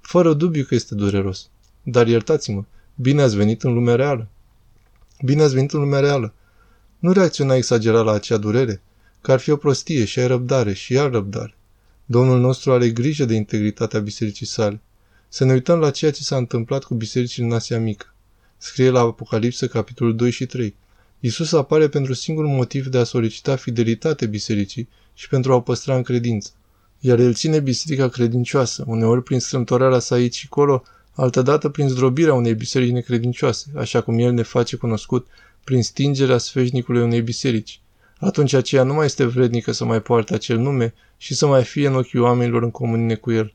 Fără 0.00 0.32
dubiu 0.32 0.64
că 0.64 0.74
este 0.74 0.94
dureros. 0.94 1.48
Dar 1.82 2.06
iertați-mă, 2.06 2.64
bine 2.94 3.22
ați 3.22 3.36
venit 3.36 3.62
în 3.62 3.72
lumea 3.72 3.94
reală. 3.94 4.28
Bine 5.24 5.42
ați 5.42 5.54
venit 5.54 5.72
în 5.72 5.80
lumea 5.80 6.00
reală. 6.00 6.32
Nu 6.98 7.12
reacționa 7.12 7.54
exagerat 7.54 8.04
la 8.04 8.12
acea 8.12 8.36
durere, 8.36 8.82
că 9.20 9.32
ar 9.32 9.38
fi 9.38 9.50
o 9.50 9.56
prostie 9.56 10.04
și 10.04 10.18
ai 10.18 10.26
răbdare 10.26 10.72
și 10.72 10.92
iar 10.92 11.10
răbdare. 11.10 11.54
Domnul 12.04 12.40
nostru 12.40 12.72
are 12.72 12.90
grijă 12.90 13.24
de 13.24 13.34
integritatea 13.34 14.00
bisericii 14.00 14.46
sale. 14.46 14.80
Să 15.28 15.44
ne 15.44 15.52
uităm 15.52 15.78
la 15.78 15.90
ceea 15.90 16.10
ce 16.10 16.22
s-a 16.22 16.36
întâmplat 16.36 16.84
cu 16.84 16.94
bisericile 16.94 17.46
în 17.46 17.52
Asia 17.52 17.78
Mică. 17.78 18.14
Scrie 18.58 18.90
la 18.90 19.00
Apocalipsă, 19.00 19.66
capitolul 19.66 20.16
2 20.16 20.30
și 20.30 20.46
3. 20.46 20.74
Iisus 21.20 21.52
apare 21.52 21.88
pentru 21.88 22.12
singurul 22.12 22.50
motiv 22.50 22.86
de 22.86 22.98
a 22.98 23.04
solicita 23.04 23.56
fidelitate 23.56 24.26
bisericii 24.26 24.88
și 25.14 25.28
pentru 25.28 25.52
a 25.52 25.54
o 25.54 25.60
păstra 25.60 25.96
în 25.96 26.02
credință. 26.02 26.50
Iar 27.00 27.18
el 27.18 27.34
ține 27.34 27.60
biserica 27.60 28.08
credincioasă, 28.08 28.84
uneori 28.86 29.22
prin 29.22 29.40
strâmtorarea 29.40 29.98
sa 29.98 30.14
aici 30.14 30.34
și 30.34 30.48
colo, 30.48 30.82
altădată 31.12 31.68
prin 31.68 31.88
zdrobirea 31.88 32.34
unei 32.34 32.54
biserici 32.54 32.92
necredincioase, 32.92 33.66
așa 33.76 34.00
cum 34.00 34.18
el 34.18 34.32
ne 34.32 34.42
face 34.42 34.76
cunoscut 34.76 35.26
prin 35.64 35.82
stingerea 35.82 36.38
sfeșnicului 36.38 37.02
unei 37.02 37.22
biserici. 37.22 37.80
Atunci 38.18 38.52
aceea 38.52 38.82
nu 38.82 38.94
mai 38.94 39.04
este 39.04 39.24
vrednică 39.24 39.72
să 39.72 39.84
mai 39.84 40.02
poarte 40.02 40.34
acel 40.34 40.58
nume 40.58 40.94
și 41.16 41.34
să 41.34 41.46
mai 41.46 41.64
fie 41.64 41.86
în 41.86 41.94
ochii 41.94 42.18
oamenilor 42.18 42.62
în 42.62 42.70
comunie 42.70 43.14
cu 43.14 43.32
el. 43.32 43.54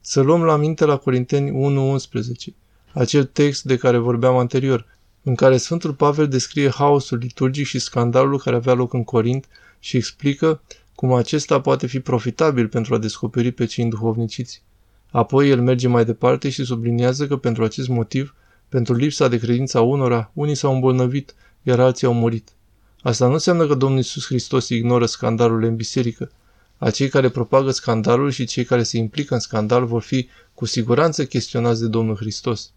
Să 0.00 0.20
luăm 0.20 0.42
la 0.42 0.56
minte 0.56 0.84
la 0.84 0.96
Corinteni 0.96 1.74
1.11, 1.98 2.54
acel 2.92 3.24
text 3.24 3.62
de 3.62 3.76
care 3.76 3.96
vorbeam 3.96 4.36
anterior, 4.36 4.86
în 5.22 5.34
care 5.34 5.56
Sfântul 5.56 5.94
Pavel 5.94 6.28
descrie 6.28 6.68
haosul 6.68 7.18
liturgic 7.18 7.66
și 7.66 7.78
scandalul 7.78 8.38
care 8.38 8.56
avea 8.56 8.72
loc 8.72 8.92
în 8.92 9.04
Corint 9.04 9.48
și 9.78 9.96
explică 9.96 10.60
cum 10.94 11.12
acesta 11.12 11.60
poate 11.60 11.86
fi 11.86 12.00
profitabil 12.00 12.68
pentru 12.68 12.94
a 12.94 12.98
descoperi 12.98 13.52
pe 13.52 13.64
cei 13.64 13.84
înduhovniciți. 13.84 14.62
Apoi 15.10 15.50
el 15.50 15.62
merge 15.62 15.88
mai 15.88 16.04
departe 16.04 16.48
și 16.48 16.64
subliniază 16.64 17.26
că 17.26 17.36
pentru 17.36 17.64
acest 17.64 17.88
motiv, 17.88 18.34
pentru 18.68 18.94
lipsa 18.94 19.28
de 19.28 19.38
credință 19.38 19.78
a 19.78 19.80
unora, 19.80 20.30
unii 20.34 20.54
s-au 20.54 20.74
îmbolnăvit, 20.74 21.34
iar 21.62 21.80
alții 21.80 22.06
au 22.06 22.12
murit. 22.12 22.48
Asta 23.02 23.26
nu 23.26 23.32
înseamnă 23.32 23.66
că 23.66 23.74
Domnul 23.74 23.98
Iisus 23.98 24.26
Hristos 24.26 24.68
ignoră 24.68 25.06
scandalurile 25.06 25.68
în 25.68 25.76
biserică. 25.76 26.30
Acei 26.78 27.08
care 27.08 27.28
propagă 27.28 27.70
scandalul 27.70 28.30
și 28.30 28.44
cei 28.44 28.64
care 28.64 28.82
se 28.82 28.96
implică 28.96 29.34
în 29.34 29.40
scandal 29.40 29.84
vor 29.84 30.02
fi 30.02 30.28
cu 30.54 30.66
siguranță 30.66 31.24
chestionați 31.24 31.80
de 31.80 31.86
Domnul 31.86 32.16
Hristos. 32.16 32.72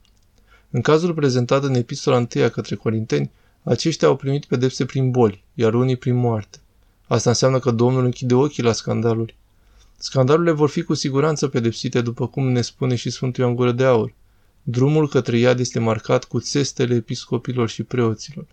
În 0.76 0.82
cazul 0.82 1.14
prezentat 1.14 1.64
în 1.64 1.74
epistola 1.74 2.18
1 2.36 2.50
către 2.50 2.76
Corinteni, 2.76 3.32
aceștia 3.64 4.08
au 4.08 4.16
primit 4.16 4.46
pedepse 4.46 4.86
prin 4.86 5.12
boli, 5.12 5.44
iar 5.54 5.74
unii 5.74 5.96
prin 5.96 6.16
moarte. 6.16 6.60
Asta 7.08 7.30
înseamnă 7.30 7.60
că 7.60 7.72
Domnul 7.72 8.04
închide 8.06 8.34
ochii 8.34 8.64
la 8.64 8.72
scandaluri. 8.72 9.36
Scandalurile 9.98 10.52
vor 10.52 10.70
fi 10.70 10.84
cu 10.84 10.94
siguranță 10.94 11.48
pedepsite, 11.48 12.02
după 12.02 12.28
cum 12.28 12.52
ne 12.52 12.62
spune 12.62 12.96
și 12.96 13.10
Sfântul 13.10 13.44
Ioan 13.44 13.56
Gură 13.56 13.72
de 13.72 13.84
Aur. 13.84 14.14
Drumul 14.64 15.10
către 15.10 15.38
iad 15.38 15.60
este 15.60 15.80
marcat 15.80 16.24
cu 16.24 16.40
țestele 16.40 16.96
episcopilor 16.96 17.70
și 17.70 17.84
preoților. 17.84 18.46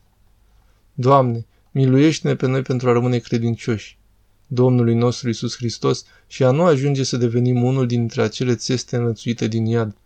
Doamne, 0.94 1.46
miluiește-ne 1.70 2.36
pe 2.36 2.46
noi 2.46 2.62
pentru 2.62 2.88
a 2.88 2.92
rămâne 2.92 3.18
credincioși. 3.18 3.98
Domnului 4.46 4.94
nostru 4.94 5.28
Isus 5.28 5.56
Hristos 5.56 6.04
și 6.26 6.44
a 6.44 6.50
nu 6.50 6.62
ajunge 6.64 7.02
să 7.02 7.16
devenim 7.16 7.62
unul 7.62 7.86
dintre 7.86 8.22
acele 8.22 8.54
țeste 8.54 8.96
înlățuite 8.96 9.46
din 9.46 9.66
iad. 9.66 9.96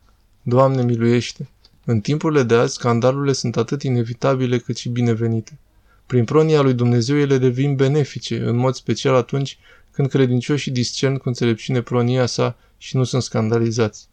Doamne, 0.42 0.82
miluiește! 0.82 1.48
În 1.84 2.00
timpurile 2.00 2.42
de 2.42 2.54
azi, 2.54 2.74
scandalurile 2.74 3.32
sunt 3.32 3.56
atât 3.56 3.82
inevitabile 3.82 4.58
cât 4.58 4.76
și 4.76 4.88
binevenite. 4.88 5.58
Prin 6.06 6.24
pronia 6.24 6.60
lui 6.60 6.74
Dumnezeu 6.74 7.18
ele 7.18 7.38
devin 7.38 7.76
benefice, 7.76 8.44
în 8.44 8.56
mod 8.56 8.74
special 8.74 9.14
atunci 9.14 9.58
când 9.90 10.08
credincioșii 10.08 10.72
discern 10.72 11.16
cu 11.16 11.28
înțelepciune 11.28 11.80
pronia 11.80 12.26
sa 12.26 12.56
și 12.78 12.96
nu 12.96 13.04
sunt 13.04 13.22
scandalizați. 13.22 14.08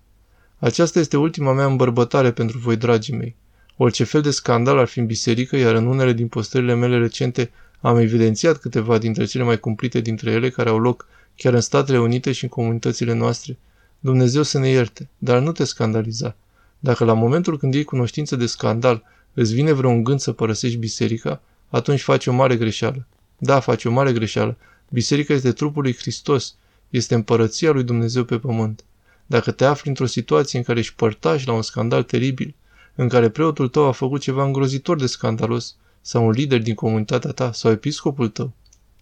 Aceasta 0.58 1.00
este 1.00 1.18
ultima 1.18 1.54
mea 1.54 1.66
îmbărbătare 1.66 2.32
pentru 2.32 2.58
voi, 2.58 2.76
dragii 2.76 3.16
mei. 3.16 3.36
Orice 3.78 4.04
fel 4.04 4.22
de 4.22 4.32
scandal 4.32 4.78
ar 4.78 4.88
fi 4.88 5.00
în 5.00 5.06
biserică, 5.06 5.58
iar 5.58 5.76
în 5.76 5.86
unele 5.86 6.14
din 6.14 6.28
postările 6.28 6.74
mele 6.74 6.98
recente 6.98 7.52
am 7.80 7.98
evidențiat 7.98 8.58
câteva 8.58 8.98
dintre 8.98 9.26
cele 9.26 9.44
mai 9.44 9.60
cumplite 9.60 10.00
dintre 10.00 10.32
ele 10.32 10.50
care 10.50 10.70
au 10.70 10.80
loc 10.80 11.08
chiar 11.36 11.54
în 11.54 11.62
Statele 11.62 12.00
Unite 12.00 12.32
și 12.32 12.44
în 12.44 12.50
comunitățile 12.50 13.14
noastre. 13.14 13.58
Dumnezeu 14.00 14.44
să 14.44 14.60
ne 14.60 14.70
ierte, 14.70 15.10
dar 15.18 15.40
nu 15.40 15.52
te 15.52 15.64
scandaliza. 15.64 16.36
Dacă 16.84 17.04
la 17.04 17.14
momentul 17.14 17.58
când 17.58 17.74
iei 17.74 17.84
cunoștință 17.84 18.36
de 18.36 18.46
scandal 18.46 19.04
îți 19.34 19.54
vine 19.54 19.72
vreun 19.72 20.04
gând 20.04 20.20
să 20.20 20.32
părăsești 20.32 20.78
biserica, 20.78 21.42
atunci 21.70 22.02
faci 22.02 22.28
o 22.28 22.32
mare 22.32 22.58
greșeală. 22.58 23.08
Da, 23.38 23.60
faci 23.60 23.86
o 23.86 23.92
mare 23.92 24.14
greșeală. 24.14 24.58
Biserica 24.90 25.34
este 25.34 25.52
trupul 25.52 25.82
lui 25.82 25.96
Hristos, 25.96 26.56
este 26.90 27.16
împărăția 27.16 27.72
lui 27.72 27.84
Dumnezeu 27.84 28.24
pe 28.24 28.38
pământ. 28.38 28.84
Dacă 29.26 29.52
te 29.52 29.66
afli 29.66 29.90
într-o 29.90 30.06
situație 30.06 30.58
în 30.58 30.64
care 30.64 30.80
ești 30.80 30.96
părtaș 30.96 31.46
la 31.46 31.54
un 31.54 31.62
scandal 31.62 32.04
teribil, 32.04 32.56
în 32.96 33.08
care 33.08 33.30
preotul 33.30 33.68
tău 33.68 33.86
a 33.86 33.92
făcut 33.92 34.22
ceva 34.22 34.44
îngrozitor 34.44 35.00
de 35.00 35.06
scandalos, 35.06 35.76
sau 36.02 36.26
un 36.26 36.32
lider 36.32 36.62
din 36.62 36.76
comunitatea 36.76 37.32
ta, 37.32 37.52
sau 37.52 37.72
episcopul 37.72 38.30
tău, 38.30 38.52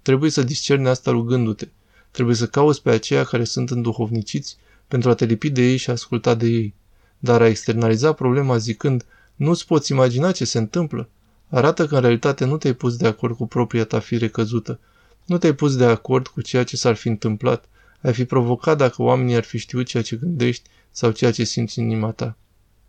trebuie 0.02 0.32
să 0.32 0.44
discerni 0.44 0.88
asta 0.88 1.12
rugându-te. 1.12 1.68
Trebuie 2.12 2.36
să 2.36 2.48
cauți 2.48 2.82
pe 2.82 2.90
aceia 2.90 3.24
care 3.24 3.44
sunt 3.44 3.70
înduhovniciți 3.70 4.58
pentru 4.88 5.10
a 5.10 5.14
te 5.14 5.26
lipi 5.26 5.50
de 5.50 5.62
ei 5.62 5.78
și 5.78 5.90
a 5.90 5.94
asculta 5.94 6.36
de 6.36 6.48
ei. 6.48 6.74
Dar 7.20 7.42
a 7.42 7.48
externaliza 7.48 8.14
problema 8.14 8.58
zicând, 8.58 9.06
nu-ți 9.36 9.66
poți 9.66 9.92
imagina 9.92 10.32
ce 10.32 10.46
se 10.46 10.58
întâmplă, 10.58 11.10
arată 11.50 11.88
că 11.88 11.96
în 11.96 12.02
realitate 12.02 12.46
nu 12.46 12.58
te-ai 12.58 12.74
pus 12.74 12.98
de 12.98 13.08
acord 13.08 13.36
cu 13.36 13.48
propria 13.48 13.84
ta 13.84 14.00
fire 14.00 14.30
căzută. 14.30 14.80
Nu 15.26 15.38
te-ai 15.38 15.54
pus 15.54 15.76
de 15.76 15.86
acord 15.86 16.28
cu 16.28 16.42
ceea 16.42 16.64
ce 16.64 16.78
s-ar 16.78 16.96
fi 16.96 17.08
întâmplat. 17.08 17.66
Ai 18.02 18.14
fi 18.14 18.26
provocat 18.26 18.78
dacă 18.78 19.02
oamenii 19.02 19.36
ar 19.36 19.44
fi 19.44 19.58
știut 19.58 19.86
ceea 19.86 20.04
ce 20.04 20.16
gândești 20.16 20.70
sau 20.92 21.12
ceea 21.12 21.32
ce 21.32 21.44
simți 21.44 21.80
în 21.80 21.86
inima 21.86 22.12
ta. 22.12 22.38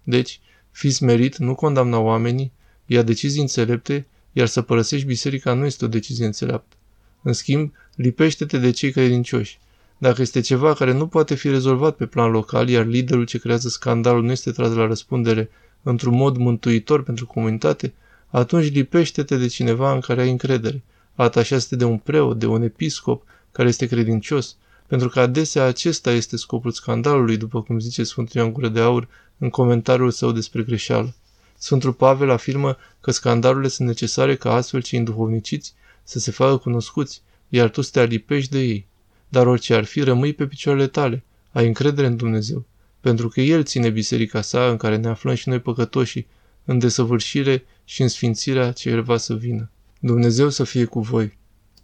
Deci, 0.03 0.41
fiți 0.71 1.03
merit, 1.03 1.37
nu 1.37 1.55
condamna 1.55 1.99
oamenii, 1.99 2.53
ia 2.87 3.03
decizii 3.03 3.41
înțelepte, 3.41 4.07
iar 4.33 4.47
să 4.47 4.63
părăsești 4.63 5.07
biserica 5.07 5.53
nu 5.53 5.65
este 5.65 5.85
o 5.85 5.89
decizie 5.89 6.27
înțeleaptă. 6.27 6.77
În 7.23 7.33
schimb, 7.33 7.73
lipește-te 7.95 8.59
de 8.59 8.71
cei 8.71 8.93
credincioși. 8.93 9.59
Dacă 10.03 10.23
este 10.23 10.41
ceva 10.41 10.75
care 10.75 10.93
nu 10.93 11.07
poate 11.07 11.35
fi 11.35 11.49
rezolvat 11.49 11.97
pe 11.97 12.07
plan 12.07 12.31
local, 12.31 12.69
iar 12.69 12.87
liderul 12.87 13.25
ce 13.25 13.39
creează 13.39 13.69
scandalul 13.69 14.23
nu 14.23 14.31
este 14.31 14.51
tras 14.51 14.73
la 14.73 14.87
răspundere 14.87 15.51
într-un 15.83 16.15
mod 16.15 16.37
mântuitor 16.37 17.03
pentru 17.03 17.27
comunitate, 17.27 17.93
atunci 18.29 18.73
lipește-te 18.73 19.37
de 19.37 19.47
cineva 19.47 19.93
în 19.93 20.01
care 20.01 20.21
ai 20.21 20.31
încredere. 20.31 20.83
Atașează-te 21.15 21.77
de 21.77 21.85
un 21.85 21.99
preot, 21.99 22.39
de 22.39 22.47
un 22.47 22.63
episcop 22.63 23.23
care 23.53 23.69
este 23.69 23.87
credincios, 23.87 24.57
pentru 24.87 25.09
că 25.09 25.21
adesea 25.21 25.65
acesta 25.65 26.13
este 26.13 26.37
scopul 26.37 26.71
scandalului, 26.71 27.37
după 27.37 27.63
cum 27.63 27.79
zice 27.79 28.05
Sfântul 28.05 28.41
Ioan 28.41 28.53
Gură 28.53 28.69
de 28.69 28.81
Aur 28.81 29.09
în 29.39 29.51
comentariul 29.51 30.11
său 30.11 30.33
despre 30.33 30.63
greșeală. 30.63 31.15
Sfântul 31.59 31.93
Pavel 31.93 32.31
afirmă 32.31 32.77
că 33.01 33.11
scandalurile 33.11 33.69
sunt 33.69 33.89
necesare 33.89 34.37
ca 34.37 34.53
astfel 34.55 34.83
cei 34.83 34.99
înduhovniciți 34.99 35.75
să 36.05 36.19
se 36.19 36.31
facă 36.31 36.57
cunoscuți, 36.57 37.23
iar 37.49 37.69
tu 37.69 37.81
să 37.81 37.91
te 37.93 38.01
alipești 38.01 38.51
de 38.51 38.59
ei. 38.59 38.89
Dar 39.31 39.47
orice 39.47 39.75
ar 39.75 39.85
fi, 39.85 40.01
rămâi 40.01 40.33
pe 40.33 40.47
picioarele 40.47 40.87
tale, 40.87 41.25
ai 41.53 41.67
încredere 41.67 42.07
în 42.07 42.17
Dumnezeu, 42.17 42.67
pentru 43.01 43.29
că 43.29 43.41
El 43.41 43.65
ține 43.65 43.91
biserica 43.91 44.41
sa 44.41 44.69
în 44.69 44.77
care 44.77 44.97
ne 44.97 45.09
aflăm 45.09 45.35
și 45.35 45.49
noi 45.49 45.61
păcătoșii, 45.61 46.27
în 46.65 46.79
desăvârșire 46.79 47.65
și 47.85 48.03
în 48.03 48.09
sfințirea 48.09 48.73
ce 48.73 48.91
El 48.91 49.03
va 49.03 49.17
să 49.17 49.35
vină. 49.35 49.71
Dumnezeu 50.01 50.49
să 50.49 50.65
fie 50.65 50.85
cu 50.85 51.01
voi! 51.01 51.39